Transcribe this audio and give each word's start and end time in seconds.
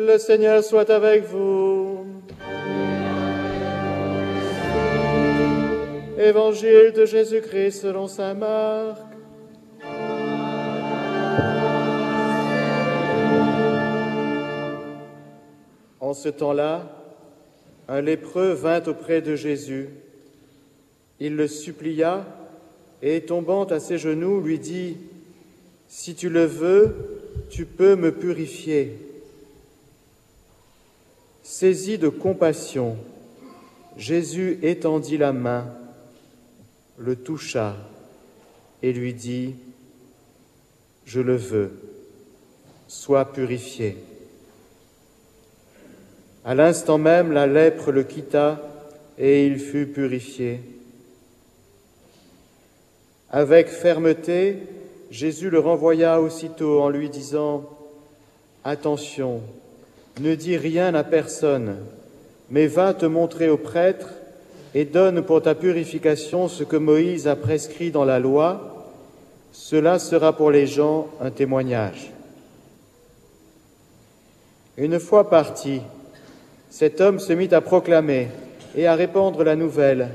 Le 0.00 0.16
Seigneur 0.16 0.62
soit 0.62 0.90
avec 0.90 1.24
vous. 1.24 2.06
Évangile 6.16 6.92
de 6.94 7.04
Jésus-Christ 7.04 7.80
selon 7.80 8.06
saint 8.06 8.34
Marc. 8.34 9.02
En 15.98 16.14
ce 16.14 16.28
temps-là, 16.28 16.88
un 17.88 18.00
lépreux 18.00 18.52
vint 18.52 18.84
auprès 18.84 19.20
de 19.20 19.34
Jésus. 19.34 19.88
Il 21.18 21.34
le 21.34 21.48
supplia 21.48 22.24
et, 23.02 23.22
tombant 23.22 23.64
à 23.64 23.80
ses 23.80 23.98
genoux, 23.98 24.40
lui 24.40 24.60
dit, 24.60 24.96
Si 25.88 26.14
tu 26.14 26.28
le 26.28 26.44
veux, 26.44 26.94
tu 27.50 27.66
peux 27.66 27.96
me 27.96 28.12
purifier. 28.12 29.07
Saisi 31.50 31.96
de 31.96 32.10
compassion, 32.10 32.98
Jésus 33.96 34.58
étendit 34.62 35.16
la 35.16 35.32
main, 35.32 35.64
le 36.98 37.16
toucha 37.16 37.74
et 38.82 38.92
lui 38.92 39.14
dit, 39.14 39.54
Je 41.06 41.22
le 41.22 41.36
veux, 41.36 41.72
sois 42.86 43.32
purifié. 43.32 43.96
À 46.44 46.54
l'instant 46.54 46.98
même, 46.98 47.32
la 47.32 47.46
lèpre 47.46 47.92
le 47.92 48.02
quitta 48.02 48.60
et 49.16 49.46
il 49.46 49.58
fut 49.58 49.86
purifié. 49.86 50.60
Avec 53.30 53.68
fermeté, 53.68 54.58
Jésus 55.10 55.48
le 55.48 55.60
renvoya 55.60 56.20
aussitôt 56.20 56.82
en 56.82 56.90
lui 56.90 57.08
disant, 57.08 57.64
Attention, 58.64 59.40
ne 60.20 60.34
dis 60.34 60.56
rien 60.56 60.94
à 60.94 61.04
personne, 61.04 61.76
mais 62.50 62.66
va 62.66 62.94
te 62.94 63.06
montrer 63.06 63.48
au 63.48 63.56
prêtre 63.56 64.08
et 64.74 64.84
donne 64.84 65.22
pour 65.22 65.42
ta 65.42 65.54
purification 65.54 66.48
ce 66.48 66.64
que 66.64 66.76
Moïse 66.76 67.26
a 67.26 67.36
prescrit 67.36 67.90
dans 67.90 68.04
la 68.04 68.18
loi. 68.18 68.86
Cela 69.52 69.98
sera 69.98 70.36
pour 70.36 70.50
les 70.50 70.66
gens 70.66 71.08
un 71.20 71.30
témoignage. 71.30 72.12
Une 74.76 75.00
fois 75.00 75.28
parti, 75.28 75.80
cet 76.70 77.00
homme 77.00 77.18
se 77.18 77.32
mit 77.32 77.52
à 77.52 77.60
proclamer 77.60 78.28
et 78.76 78.86
à 78.86 78.94
répandre 78.94 79.42
la 79.42 79.56
nouvelle, 79.56 80.10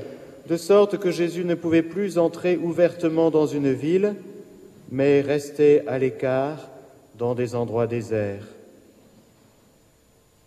de 0.48 0.56
sorte 0.56 0.98
que 0.98 1.10
Jésus 1.10 1.44
ne 1.44 1.54
pouvait 1.54 1.82
plus 1.82 2.18
entrer 2.18 2.56
ouvertement 2.56 3.30
dans 3.30 3.46
une 3.46 3.72
ville, 3.72 4.14
mais 4.90 5.20
restait 5.20 5.84
à 5.86 5.98
l'écart 5.98 6.68
dans 7.18 7.34
des 7.34 7.54
endroits 7.54 7.86
déserts. 7.86 8.46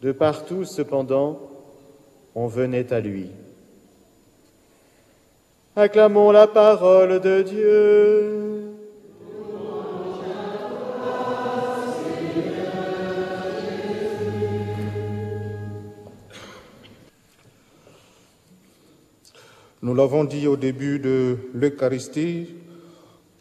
De 0.02 0.12
partout, 0.12 0.64
cependant, 0.64 1.40
on 2.36 2.46
venait 2.48 2.94
à 2.94 3.00
lui. 3.00 3.32
Acclamons 5.76 6.32
la 6.32 6.46
parole 6.46 7.20
de 7.20 7.42
Dieu. 7.42 8.48
Nous 19.82 19.96
l'avons 19.96 20.26
dit 20.26 20.48
au 20.48 20.58
début 20.58 21.00
de 21.00 21.38
l'Eucharistie, 21.54 22.50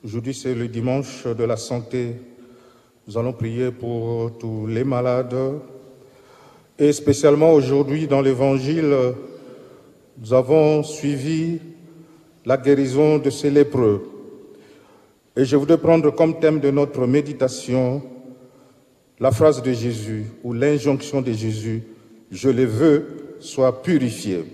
aujourd'hui 0.04 0.32
c'est 0.32 0.54
le 0.54 0.68
dimanche 0.68 1.26
de 1.26 1.44
la 1.44 1.56
santé. 1.56 2.14
Nous 3.06 3.18
allons 3.18 3.32
prier 3.32 3.70
pour 3.72 4.38
tous 4.38 4.66
les 4.66 4.84
malades 4.84 5.34
et 6.78 6.92
spécialement 6.92 7.52
aujourd'hui 7.52 8.06
dans 8.06 8.20
l'Évangile, 8.20 8.94
nous 10.18 10.32
avons 10.32 10.82
suivi 10.82 11.58
la 12.44 12.56
guérison 12.56 13.18
de 13.18 13.30
ces 13.30 13.50
lépreux. 13.50 14.08
Et 15.36 15.44
je 15.44 15.56
voudrais 15.56 15.78
prendre 15.78 16.10
comme 16.10 16.38
thème 16.38 16.60
de 16.60 16.70
notre 16.70 17.06
méditation 17.06 18.02
la 19.18 19.30
phrase 19.30 19.62
de 19.62 19.72
Jésus 19.72 20.26
ou 20.44 20.52
l'injonction 20.52 21.22
de 21.22 21.32
Jésus, 21.32 21.82
je 22.30 22.48
les 22.48 22.66
veux, 22.66 23.36
soient 23.40 23.82
purifiés. 23.82 24.44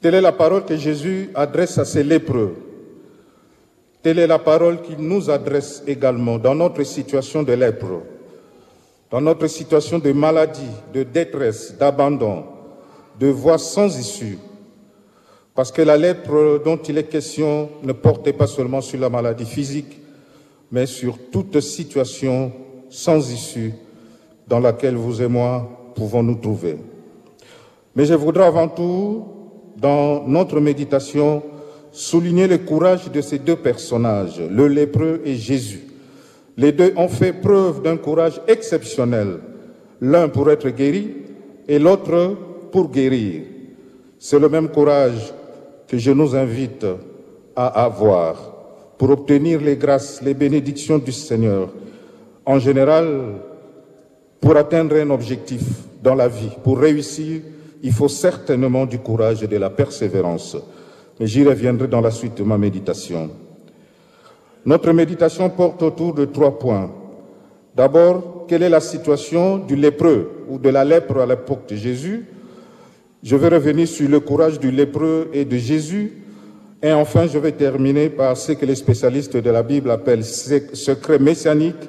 Telle 0.00 0.14
est 0.14 0.20
la 0.20 0.32
parole 0.32 0.64
que 0.64 0.76
Jésus 0.76 1.30
adresse 1.34 1.78
à 1.78 1.84
ces 1.84 2.04
lépreux. 2.04 2.54
Telle 4.02 4.20
est 4.20 4.28
la 4.28 4.38
parole 4.38 4.80
qu'il 4.82 4.98
nous 4.98 5.28
adresse 5.28 5.82
également 5.86 6.38
dans 6.38 6.54
notre 6.54 6.84
situation 6.84 7.42
de 7.42 7.52
lèpre, 7.52 8.02
dans 9.10 9.20
notre 9.20 9.46
situation 9.46 9.98
de 9.98 10.12
maladie, 10.12 10.70
de 10.92 11.02
détresse, 11.02 11.76
d'abandon, 11.78 12.44
de 13.18 13.28
voix 13.28 13.58
sans 13.58 13.98
issue. 13.98 14.38
Parce 15.54 15.72
que 15.72 15.82
la 15.82 15.96
lèpre 15.96 16.62
dont 16.64 16.76
il 16.76 16.98
est 16.98 17.04
question 17.04 17.70
ne 17.82 17.92
portait 17.92 18.32
pas 18.32 18.46
seulement 18.46 18.80
sur 18.80 19.00
la 19.00 19.08
maladie 19.08 19.46
physique, 19.46 20.00
mais 20.70 20.86
sur 20.86 21.18
toute 21.30 21.60
situation 21.60 22.52
sans 22.90 23.32
issue 23.32 23.72
dans 24.46 24.60
laquelle 24.60 24.96
vous 24.96 25.20
et 25.20 25.28
moi 25.28 25.92
pouvons 25.94 26.22
nous 26.22 26.36
trouver. 26.36 26.78
Mais 27.96 28.04
je 28.04 28.14
voudrais 28.14 28.44
avant 28.44 28.68
tout 28.68 29.24
dans 29.78 30.26
notre 30.26 30.60
méditation, 30.60 31.42
souligner 31.92 32.46
le 32.46 32.58
courage 32.58 33.10
de 33.10 33.20
ces 33.20 33.38
deux 33.38 33.56
personnages, 33.56 34.40
le 34.40 34.66
lépreux 34.66 35.22
et 35.24 35.36
Jésus. 35.36 35.87
Les 36.58 36.72
deux 36.72 36.92
ont 36.96 37.08
fait 37.08 37.32
preuve 37.32 37.82
d'un 37.82 37.96
courage 37.96 38.40
exceptionnel, 38.48 39.38
l'un 40.00 40.28
pour 40.28 40.50
être 40.50 40.68
guéri 40.70 41.14
et 41.68 41.78
l'autre 41.78 42.36
pour 42.72 42.90
guérir. 42.90 43.42
C'est 44.18 44.40
le 44.40 44.48
même 44.48 44.68
courage 44.68 45.32
que 45.86 45.96
je 45.96 46.10
nous 46.10 46.34
invite 46.34 46.84
à 47.54 47.84
avoir 47.84 48.54
pour 48.98 49.10
obtenir 49.10 49.60
les 49.60 49.76
grâces, 49.76 50.20
les 50.20 50.34
bénédictions 50.34 50.98
du 50.98 51.12
Seigneur. 51.12 51.68
En 52.44 52.58
général, 52.58 53.06
pour 54.40 54.56
atteindre 54.56 54.96
un 54.96 55.10
objectif 55.10 55.62
dans 56.02 56.16
la 56.16 56.26
vie, 56.26 56.50
pour 56.64 56.80
réussir, 56.80 57.40
il 57.84 57.92
faut 57.92 58.08
certainement 58.08 58.84
du 58.84 58.98
courage 58.98 59.44
et 59.44 59.46
de 59.46 59.56
la 59.56 59.70
persévérance. 59.70 60.56
Mais 61.20 61.28
j'y 61.28 61.44
reviendrai 61.44 61.86
dans 61.86 62.00
la 62.00 62.10
suite 62.10 62.36
de 62.36 62.42
ma 62.42 62.58
méditation. 62.58 63.30
Notre 64.64 64.92
méditation 64.92 65.48
porte 65.50 65.82
autour 65.82 66.14
de 66.14 66.24
trois 66.24 66.58
points. 66.58 66.90
D'abord, 67.74 68.46
quelle 68.48 68.62
est 68.62 68.68
la 68.68 68.80
situation 68.80 69.58
du 69.58 69.76
lépreux 69.76 70.44
ou 70.48 70.58
de 70.58 70.68
la 70.68 70.84
lèpre 70.84 71.18
à 71.18 71.26
l'époque 71.26 71.68
de 71.68 71.76
Jésus? 71.76 72.26
Je 73.22 73.36
vais 73.36 73.48
revenir 73.48 73.86
sur 73.88 74.08
le 74.08 74.20
courage 74.20 74.58
du 74.58 74.70
lépreux 74.70 75.28
et 75.32 75.44
de 75.44 75.56
Jésus. 75.56 76.12
Et 76.82 76.92
enfin, 76.92 77.26
je 77.26 77.38
vais 77.38 77.52
terminer 77.52 78.08
par 78.08 78.36
ce 78.36 78.52
que 78.52 78.64
les 78.64 78.76
spécialistes 78.76 79.36
de 79.36 79.50
la 79.50 79.62
Bible 79.62 79.90
appellent 79.90 80.24
secret 80.24 81.18
messianique 81.18 81.88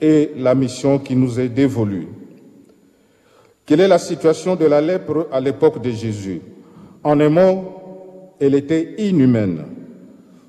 et 0.00 0.32
la 0.36 0.54
mission 0.54 0.98
qui 0.98 1.14
nous 1.14 1.38
est 1.38 1.48
dévolue. 1.48 2.08
Quelle 3.64 3.80
est 3.80 3.88
la 3.88 3.98
situation 3.98 4.56
de 4.56 4.64
la 4.64 4.80
lèpre 4.80 5.28
à 5.32 5.40
l'époque 5.40 5.82
de 5.82 5.90
Jésus? 5.90 6.40
En 7.02 7.18
un 7.20 7.28
mot, 7.28 8.34
elle 8.40 8.54
était 8.54 8.94
inhumaine. 8.98 9.64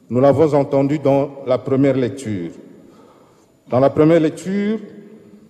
Nous 0.09 0.21
l'avons 0.21 0.53
entendu 0.53 0.99
dans 0.99 1.43
la 1.45 1.57
première 1.57 1.97
lecture. 1.97 2.51
Dans 3.69 3.79
la 3.79 3.89
première 3.89 4.21
lecture, 4.21 4.79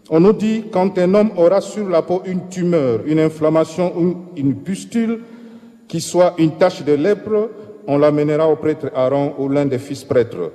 on 0.09 0.19
nous 0.19 0.33
dit 0.33 0.65
quand 0.71 0.97
un 0.97 1.13
homme 1.13 1.31
aura 1.37 1.61
sur 1.61 1.87
la 1.87 2.01
peau 2.01 2.23
une 2.25 2.49
tumeur, 2.49 3.01
une 3.05 3.19
inflammation 3.19 3.93
ou 3.95 4.15
une 4.35 4.55
pustule 4.55 5.19
qui 5.87 6.01
soit 6.01 6.33
une 6.39 6.57
tache 6.57 6.83
de 6.83 6.93
lèpre, 6.93 7.49
on 7.85 7.97
l'amènera 7.99 8.49
au 8.49 8.55
prêtre 8.55 8.89
Aaron 8.95 9.35
ou 9.37 9.47
l'un 9.47 9.65
des 9.65 9.77
fils 9.77 10.03
prêtres. 10.03 10.51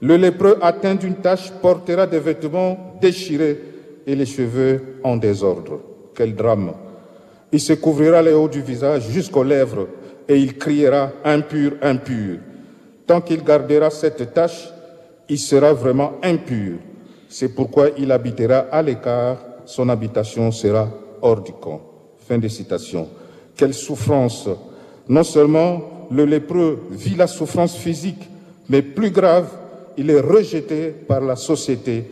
Le 0.00 0.16
lépreux 0.16 0.58
atteint 0.60 0.94
d'une 0.94 1.16
tache 1.16 1.50
portera 1.62 2.06
des 2.06 2.20
vêtements 2.20 2.96
déchirés 3.00 3.58
et 4.06 4.14
les 4.14 4.26
cheveux 4.26 5.00
en 5.02 5.16
désordre. 5.16 5.80
Quel 6.14 6.34
drame. 6.34 6.72
Il 7.50 7.60
se 7.60 7.72
couvrira 7.72 8.20
les 8.20 8.32
hauts 8.32 8.48
du 8.48 8.60
visage 8.60 9.08
jusqu'aux 9.10 9.42
lèvres 9.42 9.88
et 10.28 10.36
il 10.36 10.58
criera 10.58 11.10
impur, 11.24 11.72
impur. 11.80 12.38
Tant 13.08 13.22
qu'il 13.22 13.42
gardera 13.42 13.88
cette 13.88 14.34
tâche, 14.34 14.68
il 15.30 15.38
sera 15.38 15.72
vraiment 15.72 16.12
impur. 16.22 16.76
C'est 17.26 17.48
pourquoi 17.48 17.88
il 17.96 18.12
habitera 18.12 18.66
à 18.70 18.82
l'écart, 18.82 19.38
son 19.64 19.88
habitation 19.88 20.52
sera 20.52 20.90
hors 21.22 21.40
du 21.40 21.52
camp. 21.52 21.80
Fin 22.28 22.36
de 22.36 22.48
citation. 22.48 23.08
Quelle 23.56 23.72
souffrance. 23.72 24.46
Non 25.08 25.24
seulement 25.24 26.06
le 26.10 26.26
lépreux 26.26 26.82
vit 26.90 27.14
la 27.14 27.26
souffrance 27.26 27.76
physique, 27.76 28.28
mais 28.68 28.82
plus 28.82 29.10
grave, 29.10 29.48
il 29.96 30.10
est 30.10 30.20
rejeté 30.20 30.88
par 30.90 31.22
la 31.22 31.36
société, 31.36 32.04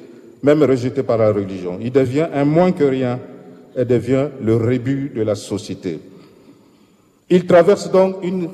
même 0.42 0.62
rejeté 0.62 1.02
par 1.02 1.19
la 1.19 1.31
religion. 1.31 1.78
Il 1.78 1.92
devient 1.92 2.28
un 2.32 2.46
moins 2.46 2.72
que 2.72 2.84
rien 2.84 3.20
et 3.76 3.84
devient 3.84 4.28
le 4.42 4.56
rébut 4.56 5.12
de 5.14 5.20
la 5.20 5.34
société. 5.34 6.00
Il 7.28 7.44
traverse 7.44 7.90
donc 7.90 8.16
une 8.22 8.49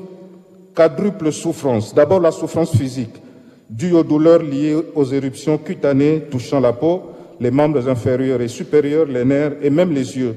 quadruple 0.73 1.31
souffrance. 1.31 1.93
D'abord 1.93 2.19
la 2.19 2.31
souffrance 2.31 2.75
physique, 2.75 3.21
due 3.69 3.93
aux 3.93 4.03
douleurs 4.03 4.41
liées 4.41 4.75
aux 4.95 5.05
éruptions 5.05 5.57
cutanées 5.57 6.23
touchant 6.29 6.59
la 6.59 6.73
peau, 6.73 7.03
les 7.39 7.51
membres 7.51 7.87
inférieurs 7.89 8.41
et 8.41 8.47
supérieurs, 8.47 9.05
les 9.05 9.25
nerfs 9.25 9.53
et 9.61 9.69
même 9.69 9.91
les 9.91 10.17
yeux. 10.17 10.35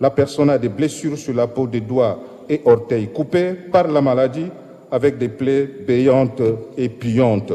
La 0.00 0.10
personne 0.10 0.50
a 0.50 0.58
des 0.58 0.68
blessures 0.68 1.16
sur 1.16 1.34
la 1.34 1.46
peau 1.46 1.66
des 1.66 1.80
doigts 1.80 2.18
et 2.48 2.60
orteils 2.64 3.08
coupés 3.08 3.54
par 3.54 3.88
la 3.88 4.00
maladie 4.00 4.46
avec 4.90 5.18
des 5.18 5.28
plaies 5.28 5.68
béantes 5.86 6.42
et 6.76 6.88
puantes. 6.88 7.52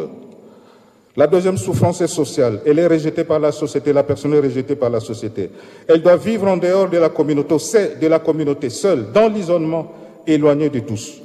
La 1.16 1.27
deuxième 1.27 1.57
souffrance 1.57 2.00
est 2.01 2.07
sociale. 2.07 2.62
Elle 2.66 2.80
est 2.80 2.88
rejetée 2.88 3.25
par 3.25 3.39
la 3.39 3.51
société. 3.51 3.92
La 3.92 4.04
personne 4.04 4.33
est 4.33 4.39
rejetée 4.39 4.75
par 4.75 4.89
la 4.89 5.01
société. 5.01 5.50
Elle 5.88 6.01
doit 6.01 6.16
vivre 6.16 6.48
en 6.48 6.56
dehors 6.56 6.89
de 6.89 6.98
la 6.98 7.10
communauté, 7.10 7.56
de 8.01 8.07
la 8.07 8.19
communauté 8.19 8.69
seule, 8.69 9.12
dans 9.12 9.27
l'isolement, 9.27 9.92
éloignée 10.25 10.69
de 10.69 10.80
tous. 10.80 11.21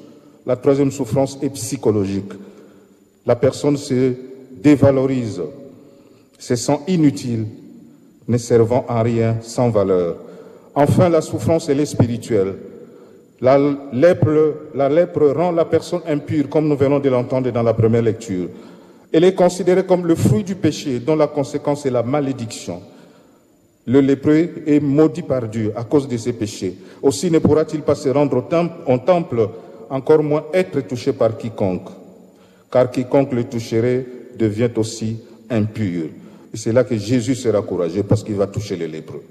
La 0.47 0.57
troisième 0.57 0.91
souffrance 0.91 1.39
est 1.43 1.51
psychologique. 1.51 2.33
La 3.27 3.37
personne 3.37 3.77
se 3.77 4.13
dévalorise, 4.63 5.41
se 6.39 6.57
sent 6.57 6.79
inutile, 6.87 7.47
ne 8.29 8.37
servant 8.37 8.85
à 8.89 9.03
rien, 9.03 9.37
sans 9.41 9.71
valeur. 9.71 10.17
Enfin, 10.75 11.09
la 11.09 11.21
souffrance, 11.21 11.69
est 11.69 11.85
spirituelle. 11.87 12.55
La 13.41 13.59
lèpre, 13.93 15.33
rend 15.35 15.53
la 15.53 15.65
personne 15.65 16.01
impure, 16.07 16.49
comme 16.49 16.69
nous 16.69 16.77
venons 16.77 16.99
de 16.99 17.09
l'entendre 17.09 17.51
dans 17.51 17.63
la 17.63 17.75
première 17.75 18.03
lecture. 18.03 18.49
Elle 19.13 19.25
est 19.25 19.35
considérée 19.35 19.85
comme 19.85 20.07
le 20.07 20.15
fruit 20.15 20.45
du 20.45 20.55
péché, 20.57 20.99
dont 20.99 21.17
la 21.17 21.27
conséquence 21.27 21.87
est 21.87 21.91
la 21.91 22.03
malédiction. 22.03 22.83
Le 23.87 24.01
lépreux 24.01 24.49
est 24.67 24.81
maudit 24.81 25.23
par 25.23 25.47
Dieu 25.47 25.73
à 25.77 25.85
cause 25.85 26.09
de 26.09 26.17
ses 26.17 26.33
péchés. 26.33 26.75
Aussi 27.03 27.31
ne 27.31 27.39
pourra-t-il 27.39 27.83
pas 27.83 27.95
se 27.95 28.09
rendre 28.09 28.39
au 28.39 28.99
temple, 28.99 29.49
encore 29.95 30.25
moins 30.25 30.45
être 30.53 30.81
touché 30.81 31.13
par 31.13 31.37
quiconque. 31.37 31.89
Car 32.71 32.91
quiconque 32.91 33.33
le 33.33 33.45
toucherait 33.45 34.05
devient 34.37 34.71
aussi 34.77 35.19
impur. 35.49 36.07
Et 36.53 36.57
c'est 36.57 36.73
là 36.73 36.83
que 36.83 36.97
Jésus 36.97 37.37
sera 37.37 37.63
courageux 37.63 38.03
parce 38.03 38.25
qu'il 38.25 38.35
va 38.35 38.49
toucher 38.49 38.75
les 38.75 38.89
lépreux. 38.89 39.23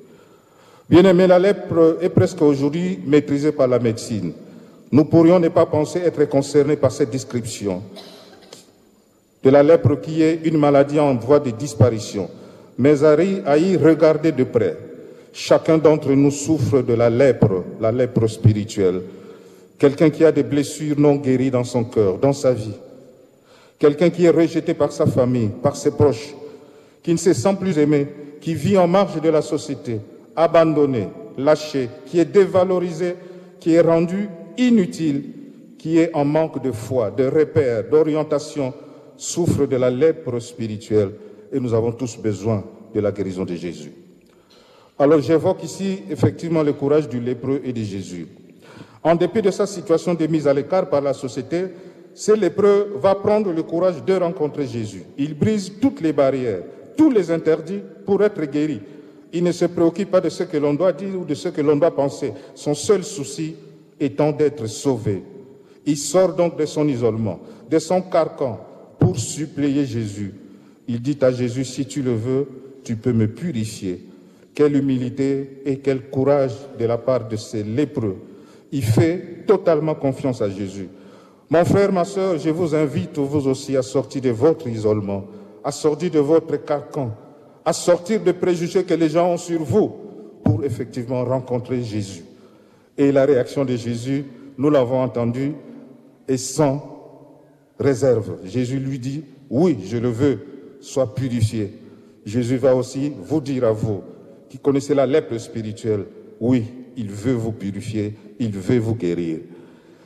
Bien 0.89 1.04
aimé, 1.04 1.27
la 1.27 1.38
lèpre 1.38 1.98
est 2.01 2.10
presque 2.10 2.42
aujourd'hui 2.42 2.98
maîtrisée 3.06 3.51
par 3.51 3.68
la 3.68 3.77
médecine. 3.77 4.31
Nous 4.89 5.04
pourrions 5.04 5.39
ne 5.39 5.50
pas 5.50 5.65
penser 5.65 6.00
être 6.00 6.24
concernés 6.30 6.77
par 6.77 6.92
cette 6.94 7.10
description 7.10 7.81
de 9.44 9.50
la 9.50 9.63
lèpre 9.63 10.00
qui 10.00 10.24
est 10.24 10.39
une 10.45 10.57
maladie 10.57 11.00
en 11.00 11.15
voie 11.15 11.39
de 11.39 11.51
disparition, 11.51 12.30
mais 12.77 13.04
à 13.04 13.57
y 13.57 13.75
regarder 13.75 14.31
de 14.31 14.45
près. 14.45 14.77
Chacun 15.33 15.77
d'entre 15.77 16.13
nous 16.13 16.31
souffre 16.31 16.81
de 16.81 16.94
la 16.94 17.10
lèpre, 17.10 17.65
la 17.81 17.92
lèpre 17.92 18.27
spirituelle. 18.27 19.01
Quelqu'un 19.77 20.09
qui 20.09 20.23
a 20.23 20.31
des 20.31 20.43
blessures 20.43 20.99
non 20.99 21.15
guéries 21.15 21.51
dans 21.51 21.63
son 21.63 21.83
cœur, 21.83 22.17
dans 22.17 22.33
sa 22.33 22.53
vie. 22.53 22.75
Quelqu'un 23.79 24.09
qui 24.09 24.25
est 24.25 24.29
rejeté 24.29 24.73
par 24.73 24.91
sa 24.91 25.05
famille, 25.05 25.49
par 25.61 25.75
ses 25.75 25.91
proches, 25.91 26.33
qui 27.01 27.11
ne 27.11 27.17
se 27.17 27.33
sent 27.33 27.55
plus 27.59 27.77
aimé, 27.77 28.07
qui 28.39 28.53
vit 28.53 28.77
en 28.77 28.87
marge 28.87 29.19
de 29.19 29.29
la 29.29 29.41
société, 29.41 29.99
abandonné, 30.35 31.09
lâché, 31.37 31.89
qui 32.05 32.19
est 32.19 32.25
dévalorisé, 32.25 33.15
qui 33.59 33.73
est 33.73 33.81
rendu 33.81 34.29
inutile, 34.57 35.23
qui 35.77 35.97
est 35.99 36.13
en 36.13 36.23
manque 36.23 36.61
de 36.63 36.71
foi, 36.71 37.11
de 37.11 37.25
repères, 37.25 37.89
d'orientation, 37.89 38.73
souffre 39.17 39.65
de 39.65 39.75
la 39.75 39.89
lèpre 39.89 40.39
spirituelle 40.39 41.11
et 41.51 41.59
nous 41.59 41.73
avons 41.73 41.91
tous 41.91 42.17
besoin 42.17 42.63
de 42.93 42.99
la 42.99 43.11
guérison 43.11 43.45
de 43.45 43.55
Jésus. 43.55 43.91
Alors 44.97 45.21
j'évoque 45.21 45.63
ici 45.63 46.03
effectivement 46.09 46.63
le 46.63 46.73
courage 46.73 47.09
du 47.09 47.19
lépreux 47.19 47.61
et 47.63 47.73
de 47.73 47.81
Jésus. 47.81 48.27
En 49.03 49.15
dépit 49.15 49.41
de 49.41 49.51
sa 49.51 49.65
situation 49.65 50.13
de 50.13 50.25
mise 50.27 50.47
à 50.47 50.53
l'écart 50.53 50.89
par 50.89 51.01
la 51.01 51.13
société, 51.13 51.65
ce 52.13 52.31
lépreux 52.31 52.94
va 53.01 53.15
prendre 53.15 53.51
le 53.51 53.63
courage 53.63 54.03
de 54.05 54.13
rencontrer 54.13 54.65
Jésus. 54.67 55.03
Il 55.17 55.38
brise 55.38 55.73
toutes 55.81 56.00
les 56.01 56.13
barrières, 56.13 56.61
tous 56.95 57.09
les 57.09 57.31
interdits 57.31 57.81
pour 58.05 58.23
être 58.23 58.44
guéri. 58.45 58.81
Il 59.33 59.44
ne 59.44 59.51
se 59.51 59.65
préoccupe 59.65 60.11
pas 60.11 60.21
de 60.21 60.29
ce 60.29 60.44
que 60.44 60.57
l'on 60.57 60.75
doit 60.75 60.94
dire 60.94 61.19
ou 61.19 61.25
de 61.25 61.33
ce 61.33 61.50
que 61.50 61.61
l'on 61.61 61.75
doit 61.75 61.95
penser. 61.95 62.33
Son 62.53 62.75
seul 62.75 63.03
souci 63.03 63.55
étant 64.00 64.31
d'être 64.31 64.67
sauvé. 64.67 65.23
Il 65.85 65.97
sort 65.97 66.35
donc 66.35 66.57
de 66.57 66.65
son 66.65 66.88
isolement, 66.88 67.39
de 67.69 67.79
son 67.79 68.01
carcan, 68.01 68.59
pour 69.00 69.19
suppléer 69.19 69.85
Jésus. 69.85 70.33
Il 70.88 71.01
dit 71.01 71.17
à 71.21 71.31
Jésus, 71.31 71.65
si 71.65 71.85
tu 71.85 72.01
le 72.01 72.13
veux, 72.13 72.47
tu 72.83 72.95
peux 72.95 73.11
me 73.11 73.27
purifier. 73.27 74.05
Quelle 74.53 74.77
humilité 74.77 75.61
et 75.65 75.79
quel 75.79 76.09
courage 76.09 76.53
de 76.79 76.85
la 76.85 76.97
part 76.97 77.27
de 77.27 77.35
ces 77.35 77.63
lépreux. 77.63 78.17
Il 78.73 78.83
fait 78.83 79.45
totalement 79.45 79.93
confiance 79.93 80.41
à 80.41 80.49
Jésus. 80.49 80.89
Mon 81.47 81.63
frère, 81.63 81.91
ma 81.93 82.05
soeur, 82.05 82.39
je 82.39 82.49
vous 82.49 82.73
invite, 82.73 83.19
vous 83.19 83.47
aussi, 83.47 83.77
à 83.77 83.83
sortir 83.83 84.23
de 84.23 84.31
votre 84.31 84.67
isolement, 84.67 85.25
à 85.63 85.71
sortir 85.71 86.09
de 86.09 86.17
votre 86.17 86.55
carcan, 86.55 87.11
à 87.63 87.71
sortir 87.71 88.21
des 88.21 88.33
préjugés 88.33 88.83
que 88.83 88.95
les 88.95 89.09
gens 89.09 89.31
ont 89.31 89.37
sur 89.37 89.61
vous 89.61 89.91
pour 90.43 90.65
effectivement 90.65 91.23
rencontrer 91.23 91.83
Jésus. 91.83 92.23
Et 92.97 93.11
la 93.11 93.25
réaction 93.25 93.63
de 93.63 93.75
Jésus, 93.75 94.25
nous 94.57 94.71
l'avons 94.71 95.03
entendu, 95.03 95.53
est 96.27 96.37
sans 96.37 96.83
réserve. 97.79 98.37
Jésus 98.43 98.79
lui 98.79 98.97
dit, 98.97 99.23
oui, 99.51 99.77
je 99.85 99.97
le 99.97 100.09
veux, 100.09 100.39
sois 100.81 101.13
purifié. 101.13 101.73
Jésus 102.25 102.57
va 102.57 102.75
aussi 102.75 103.13
vous 103.21 103.39
dire 103.39 103.65
à 103.65 103.71
vous, 103.71 104.01
qui 104.49 104.57
connaissez 104.57 104.95
la 104.95 105.05
lèpre 105.05 105.37
spirituelle, 105.37 106.05
oui, 106.39 106.63
il 106.97 107.09
veut 107.09 107.33
vous 107.33 107.51
purifier, 107.51 108.15
il 108.39 108.51
veut 108.51 108.79
vous 108.79 108.95
guérir. 108.95 109.39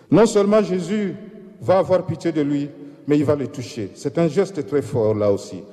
Non 0.09 0.25
seulement 0.25 0.61
Jésus 0.61 1.13
va 1.61 1.79
avoir 1.79 2.05
pitié 2.05 2.31
de 2.31 2.41
lui, 2.41 2.69
mais 3.07 3.17
il 3.17 3.25
va 3.25 3.35
le 3.35 3.47
toucher. 3.47 3.91
C'est 3.95 4.17
un 4.17 4.27
geste 4.27 4.65
très 4.65 4.81
fort 4.81 5.15
là 5.15 5.31
aussi. 5.31 5.63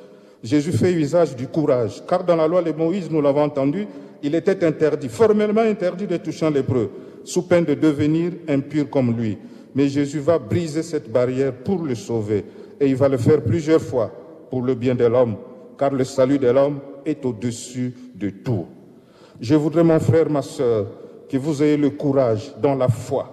Jésus 0.42 0.72
fait 0.72 0.92
usage 0.92 1.34
du 1.36 1.46
courage, 1.46 2.02
car 2.06 2.24
dans 2.24 2.36
la 2.36 2.46
loi 2.46 2.62
de 2.62 2.72
Moïse, 2.72 3.10
nous 3.10 3.22
l'avons 3.22 3.42
entendu, 3.42 3.86
il 4.22 4.34
était 4.34 4.64
interdit, 4.64 5.08
formellement 5.08 5.62
interdit 5.62 6.06
de 6.06 6.16
toucher 6.16 6.46
un 6.46 6.50
lépreux, 6.50 6.90
sous 7.24 7.42
peine 7.42 7.64
de 7.64 7.74
devenir 7.74 8.32
impur 8.48 8.90
comme 8.90 9.16
lui 9.16 9.38
mais 9.74 9.88
Jésus 9.88 10.20
va 10.20 10.38
briser 10.38 10.82
cette 10.82 11.10
barrière 11.10 11.52
pour 11.52 11.82
le 11.82 11.94
sauver. 11.94 12.44
Et 12.80 12.86
il 12.86 12.96
va 12.96 13.08
le 13.08 13.18
faire 13.18 13.42
plusieurs 13.42 13.80
fois 13.80 14.10
pour 14.50 14.62
le 14.62 14.74
bien 14.74 14.94
de 14.94 15.04
l'homme, 15.04 15.36
car 15.76 15.92
le 15.92 16.04
salut 16.04 16.38
de 16.38 16.48
l'homme 16.48 16.78
est 17.04 17.24
au-dessus 17.24 17.94
de 18.14 18.30
tout. 18.30 18.66
Je 19.40 19.54
voudrais, 19.54 19.82
mon 19.82 19.98
frère, 19.98 20.30
ma 20.30 20.42
soeur, 20.42 20.86
que 21.34 21.38
vous 21.40 21.64
ayez 21.64 21.76
le 21.76 21.90
courage 21.90 22.54
dans 22.62 22.76
la 22.76 22.86
foi. 22.86 23.28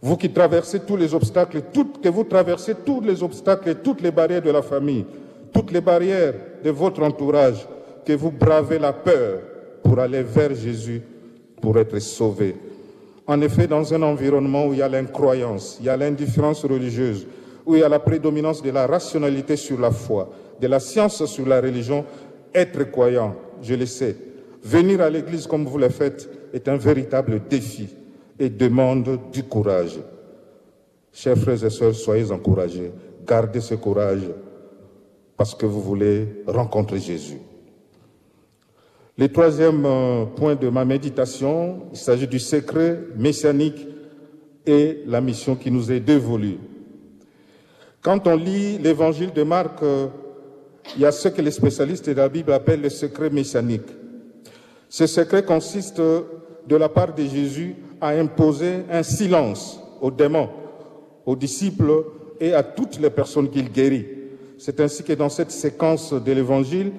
Vous 0.00 0.16
qui 0.16 0.28
traversez 0.28 0.80
tous 0.80 0.96
les 0.96 1.14
obstacles, 1.14 1.62
que 2.02 2.08
vous 2.08 2.24
traversez 2.24 2.74
tous 2.74 3.00
les 3.00 3.22
obstacles 3.22 3.68
et 3.68 3.74
toutes 3.76 4.00
les 4.00 4.10
barrières 4.10 4.42
de 4.42 4.50
la 4.50 4.60
famille, 4.60 5.06
toutes 5.52 5.70
les 5.70 5.80
barrières 5.80 6.34
de 6.64 6.70
votre 6.70 7.04
entourage, 7.04 7.64
que 8.04 8.12
vous 8.12 8.32
bravez 8.32 8.80
la 8.80 8.92
peur 8.92 9.38
pour 9.84 10.00
aller 10.00 10.24
vers 10.24 10.52
Jésus, 10.52 11.00
pour 11.62 11.78
être 11.78 12.00
sauvé. 12.00 12.56
En 13.24 13.40
effet, 13.40 13.68
dans 13.68 13.94
un 13.94 14.02
environnement 14.02 14.66
où 14.66 14.72
il 14.72 14.80
y 14.80 14.82
a 14.82 14.88
l'incroyance, 14.88 15.76
il 15.78 15.86
y 15.86 15.88
a 15.90 15.96
l'indifférence 15.96 16.64
religieuse, 16.64 17.24
où 17.64 17.76
il 17.76 17.82
y 17.82 17.84
a 17.84 17.88
la 17.88 18.00
prédominance 18.00 18.62
de 18.62 18.70
la 18.70 18.84
rationalité 18.84 19.54
sur 19.54 19.78
la 19.78 19.92
foi, 19.92 20.28
de 20.60 20.66
la 20.66 20.80
science 20.80 21.24
sur 21.26 21.46
la 21.46 21.60
religion, 21.60 22.04
être 22.52 22.82
croyant, 22.90 23.36
je 23.62 23.74
le 23.74 23.86
sais, 23.86 24.16
venir 24.62 25.00
à 25.00 25.10
l'église 25.10 25.46
comme 25.46 25.66
vous 25.66 25.78
le 25.78 25.88
faites 25.88 26.28
est 26.52 26.68
un 26.68 26.76
véritable 26.76 27.40
défi 27.48 27.88
et 28.38 28.48
demande 28.48 29.18
du 29.32 29.42
courage. 29.42 29.98
Chers 31.12 31.36
frères 31.36 31.64
et 31.64 31.70
sœurs, 31.70 31.94
soyez 31.94 32.30
encouragés, 32.30 32.92
gardez 33.26 33.60
ce 33.60 33.74
courage 33.74 34.22
parce 35.36 35.54
que 35.54 35.66
vous 35.66 35.80
voulez 35.80 36.42
rencontrer 36.46 36.98
Jésus. 36.98 37.38
Le 39.18 39.28
troisième 39.28 39.84
euh, 39.84 40.24
point 40.24 40.54
de 40.54 40.68
ma 40.68 40.84
méditation, 40.84 41.82
il 41.92 41.98
s'agit 41.98 42.26
du 42.26 42.38
secret 42.38 42.98
messianique 43.16 43.86
et 44.66 45.02
la 45.06 45.20
mission 45.20 45.56
qui 45.56 45.70
nous 45.70 45.92
est 45.92 46.00
dévolue. 46.00 46.58
Quand 48.00 48.26
on 48.26 48.36
lit 48.36 48.78
l'évangile 48.78 49.32
de 49.32 49.42
Marc, 49.42 49.82
euh, 49.82 50.06
il 50.96 51.02
y 51.02 51.04
a 51.04 51.12
ce 51.12 51.28
que 51.28 51.42
les 51.42 51.50
spécialistes 51.50 52.08
de 52.08 52.14
la 52.14 52.28
Bible 52.28 52.52
appellent 52.52 52.80
le 52.80 52.88
secret 52.88 53.28
messianique. 53.28 53.90
Ce 54.90 55.06
secret 55.06 55.44
consiste 55.44 55.98
de 56.00 56.76
la 56.76 56.88
part 56.88 57.14
de 57.14 57.22
Jésus 57.22 57.76
à 58.00 58.08
imposer 58.08 58.80
un 58.90 59.04
silence 59.04 59.80
aux 60.00 60.10
démons, 60.10 60.48
aux 61.24 61.36
disciples 61.36 62.04
et 62.40 62.52
à 62.54 62.64
toutes 62.64 62.98
les 62.98 63.08
personnes 63.08 63.48
qu'il 63.48 63.70
guérit. 63.70 64.04
C'est 64.58 64.80
ainsi 64.80 65.04
que 65.04 65.12
dans 65.12 65.28
cette 65.28 65.52
séquence 65.52 66.12
de 66.12 66.32
l'évangile, 66.32 66.90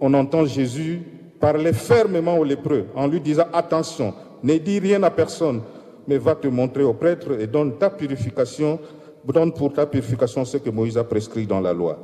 on 0.00 0.14
entend 0.14 0.44
Jésus 0.44 1.02
parlait 1.40 1.72
fermement 1.72 2.38
aux 2.38 2.44
lépreux 2.44 2.86
en 2.94 3.08
lui 3.08 3.20
disant 3.20 3.46
Attention, 3.52 4.14
ne 4.44 4.56
dis 4.58 4.78
rien 4.78 5.02
à 5.02 5.10
personne, 5.10 5.62
mais 6.06 6.18
va 6.18 6.36
te 6.36 6.46
montrer 6.46 6.84
au 6.84 6.94
prêtre 6.94 7.40
et 7.40 7.48
donne 7.48 7.76
ta 7.76 7.90
purification, 7.90 8.78
donne 9.24 9.52
pour 9.52 9.72
ta 9.72 9.84
purification 9.84 10.44
ce 10.44 10.58
que 10.58 10.70
Moïse 10.70 10.96
a 10.96 11.02
prescrit 11.02 11.48
dans 11.48 11.60
la 11.60 11.72
loi. 11.72 11.98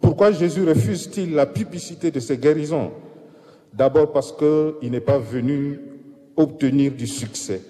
Pourquoi 0.00 0.32
Jésus 0.32 0.64
refuse-t-il 0.66 1.32
la 1.32 1.46
publicité 1.46 2.10
de 2.10 2.18
ses 2.18 2.36
guérisons? 2.36 2.90
D'abord 3.76 4.12
parce 4.12 4.32
qu'il 4.32 4.90
n'est 4.90 5.00
pas 5.00 5.18
venu 5.18 5.80
obtenir 6.36 6.92
du 6.92 7.06
succès, 7.06 7.60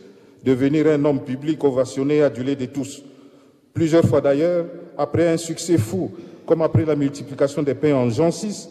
devenir 0.45 0.87
un 0.87 1.05
homme 1.05 1.21
public 1.21 1.63
ovationné, 1.65 2.23
adulé 2.23 2.57
de 2.57 2.67
tous. 2.67 3.03
Plusieurs 3.73 4.05
fois 4.05 4.21
d'ailleurs, 4.21 4.67
après 4.99 5.29
un 5.29 5.37
succès 5.37 5.79
fou, 5.79 6.11
comme 6.47 6.63
après 6.63 6.85
la 6.85 6.95
multiplication 6.95 7.63
des 7.63 7.75
pains 7.75 7.95
en 7.95 8.11
Jean 8.11 8.31
6, 8.31 8.69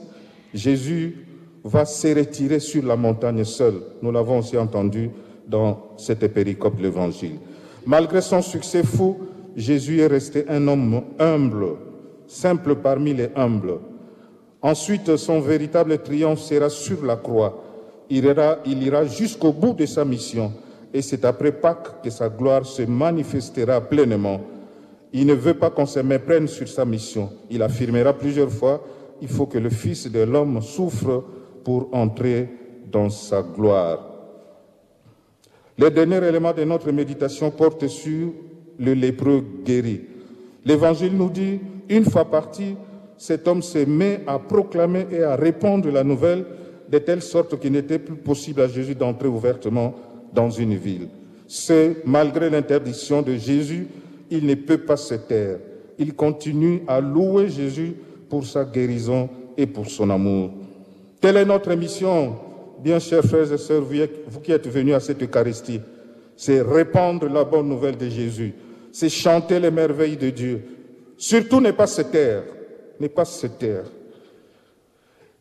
Jésus 0.53 1.25
va 1.63 1.85
se 1.85 2.07
retirer 2.15 2.59
sur 2.59 2.85
la 2.85 2.95
montagne 2.95 3.43
seul. 3.43 3.75
Nous 4.01 4.11
l'avons 4.11 4.39
aussi 4.39 4.57
entendu 4.57 5.09
dans 5.47 5.93
cette 5.97 6.27
péricope 6.27 6.77
de 6.77 6.83
l'Évangile. 6.83 7.39
Malgré 7.85 8.21
son 8.21 8.41
succès 8.41 8.83
fou, 8.83 9.17
Jésus 9.55 10.01
est 10.01 10.07
resté 10.07 10.45
un 10.49 10.67
homme 10.67 11.01
humble, 11.19 11.77
simple 12.27 12.75
parmi 12.75 13.13
les 13.13 13.29
humbles. 13.35 13.79
Ensuite, 14.63 15.17
son 15.17 15.41
véritable 15.41 15.97
triomphe 15.99 16.39
sera 16.39 16.69
sur 16.69 17.03
la 17.03 17.17
croix. 17.17 17.61
Il 18.09 18.23
ira, 18.23 18.59
il 18.65 18.81
ira 18.81 19.05
jusqu'au 19.05 19.51
bout 19.51 19.73
de 19.73 19.85
sa 19.85 20.05
mission. 20.05 20.53
Et 20.93 21.01
c'est 21.01 21.25
après 21.25 21.51
Pâques 21.51 22.01
que 22.01 22.09
sa 22.09 22.29
gloire 22.29 22.65
se 22.65 22.83
manifestera 22.83 23.81
pleinement. 23.81 24.39
Il 25.11 25.27
ne 25.27 25.33
veut 25.33 25.55
pas 25.55 25.69
qu'on 25.69 25.85
se 25.85 25.99
méprenne 25.99 26.47
sur 26.47 26.67
sa 26.67 26.85
mission. 26.85 27.29
Il 27.49 27.61
affirmera 27.61 28.13
plusieurs 28.13 28.49
fois, 28.49 28.81
il 29.21 29.27
faut 29.27 29.45
que 29.45 29.57
le 29.57 29.69
Fils 29.69 30.09
de 30.09 30.21
l'homme 30.21 30.61
souffre 30.61 31.25
pour 31.63 31.89
entrer 31.91 32.49
dans 32.89 33.09
sa 33.09 33.41
gloire. 33.41 33.99
Le 35.77 35.89
dernier 35.89 36.23
élément 36.25 36.53
de 36.53 36.63
notre 36.63 36.91
méditation 36.91 37.51
porte 37.51 37.87
sur 37.87 38.29
le 38.79 38.93
lépreux 38.93 39.43
guéri. 39.65 40.01
L'Évangile 40.63 41.17
nous 41.17 41.29
dit, 41.29 41.59
une 41.89 42.05
fois 42.05 42.25
parti, 42.25 42.75
cet 43.23 43.47
homme 43.47 43.61
se 43.61 43.77
met 43.85 44.19
à 44.27 44.37
proclamer 44.37 45.07
et 45.09 45.23
à 45.23 45.37
répondre 45.37 45.89
la 45.89 46.03
nouvelle 46.03 46.43
de 46.89 46.97
telle 46.97 47.21
sorte 47.21 47.57
qu'il 47.57 47.71
n'était 47.71 47.97
plus 47.97 48.17
possible 48.17 48.59
à 48.59 48.67
Jésus 48.67 48.95
d'entrer 48.95 49.29
ouvertement 49.29 49.95
dans 50.33 50.49
une 50.49 50.75
ville. 50.75 51.07
C'est 51.47 52.05
malgré 52.05 52.49
l'interdiction 52.49 53.21
de 53.21 53.35
Jésus, 53.35 53.87
il 54.29 54.45
ne 54.45 54.55
peut 54.55 54.79
pas 54.79 54.97
se 54.97 55.13
taire. 55.13 55.59
Il 55.97 56.15
continue 56.15 56.81
à 56.85 56.99
louer 56.99 57.47
Jésus 57.47 57.93
pour 58.27 58.45
sa 58.45 58.65
guérison 58.65 59.29
et 59.55 59.67
pour 59.67 59.89
son 59.89 60.09
amour. 60.09 60.49
Telle 61.21 61.37
est 61.37 61.45
notre 61.45 61.73
mission, 61.75 62.35
bien 62.83 62.99
chers 62.99 63.23
frères 63.23 63.53
et 63.53 63.57
sœurs, 63.57 63.85
vous 64.27 64.41
qui 64.41 64.51
êtes 64.51 64.67
venus 64.67 64.95
à 64.95 64.99
cette 64.99 65.23
Eucharistie. 65.23 65.79
C'est 66.35 66.61
répandre 66.61 67.29
la 67.29 67.45
bonne 67.45 67.69
nouvelle 67.69 67.95
de 67.95 68.09
Jésus. 68.09 68.53
C'est 68.91 69.07
chanter 69.07 69.61
les 69.61 69.71
merveilles 69.71 70.17
de 70.17 70.29
Dieu. 70.29 70.61
Surtout 71.15 71.61
ne 71.61 71.71
pas 71.71 71.87
se 71.87 72.01
taire. 72.01 72.43
Ne 73.03 73.09
pas 73.09 73.25
se 73.25 73.47
taire. 73.47 73.83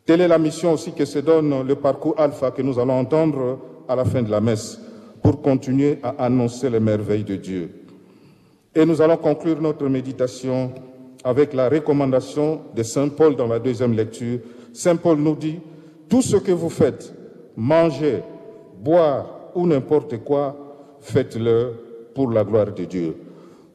Telle 0.05 0.19
est 0.19 0.27
la 0.27 0.37
mission 0.37 0.73
aussi 0.73 0.91
que 0.91 1.05
se 1.05 1.19
donne 1.19 1.65
le 1.65 1.75
parcours 1.75 2.13
alpha 2.17 2.51
que 2.51 2.61
nous 2.61 2.77
allons 2.77 2.99
entendre 2.99 3.57
à 3.87 3.95
la 3.95 4.03
fin 4.03 4.21
de 4.21 4.29
la 4.29 4.41
messe 4.41 4.77
pour 5.21 5.41
continuer 5.41 5.97
à 6.03 6.25
annoncer 6.25 6.69
les 6.69 6.81
merveilles 6.81 7.23
de 7.23 7.37
Dieu. 7.37 7.69
Et 8.75 8.85
nous 8.85 9.01
allons 9.01 9.15
conclure 9.15 9.61
notre 9.61 9.87
méditation 9.87 10.73
avec 11.23 11.53
la 11.53 11.69
recommandation 11.69 12.63
de 12.75 12.83
Saint 12.83 13.07
Paul 13.07 13.37
dans 13.37 13.47
la 13.47 13.59
deuxième 13.59 13.93
lecture. 13.93 14.39
Saint 14.73 14.97
Paul 14.97 15.19
nous 15.19 15.35
dit, 15.37 15.61
tout 16.09 16.21
ce 16.21 16.35
que 16.35 16.51
vous 16.51 16.69
faites, 16.69 17.13
mangez, 17.55 18.23
boire 18.83 19.51
ou 19.55 19.65
n'importe 19.65 20.17
quoi, 20.17 20.53
faites-le 20.99 21.71
pour 22.13 22.29
la 22.29 22.43
gloire 22.43 22.73
de 22.73 22.83
Dieu. 22.83 23.15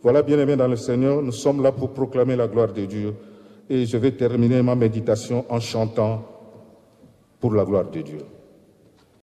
Voilà, 0.03 0.21
bien 0.21 0.39
aimé 0.39 0.57
dans 0.57 0.69
le 0.69 0.77
Seigneur, 0.77 1.23
nous 1.23 1.33
sommes 1.33 1.63
là 1.63 1.73
pour 1.73 1.95
proclamer 1.95 2.37
la 2.37 2.49
gloire 2.49 2.75
de 2.75 2.85
Dieu. 2.85 3.15
Et 3.71 3.87
je 3.87 3.97
vais 3.97 4.13
terminer 4.13 4.63
ma 4.63 4.75
méditation 4.75 5.45
en 5.49 5.61
chantant 5.61 6.25
pour 7.39 7.53
la 7.55 7.65
gloire 7.65 7.91
de 7.91 8.01
Dieu. 8.01 8.19